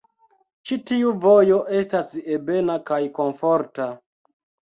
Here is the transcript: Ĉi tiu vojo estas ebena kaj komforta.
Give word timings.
Ĉi 0.69 0.77
tiu 0.91 1.11
vojo 1.25 1.59
estas 1.81 2.09
ebena 2.39 2.79
kaj 2.89 2.99
komforta. 3.21 3.89